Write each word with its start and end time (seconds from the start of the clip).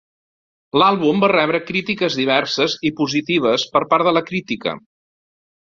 L'àlbum 0.81 1.21
va 1.25 1.29
rebre 1.33 1.61
crítiques 1.67 2.17
diverses 2.23 2.77
i 2.91 2.93
positives 3.03 3.69
per 3.77 3.87
part 3.95 4.11
de 4.11 4.17
la 4.21 4.27
crítica. 4.33 4.77